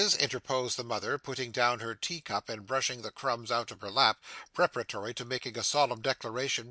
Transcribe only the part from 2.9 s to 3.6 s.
the crumbs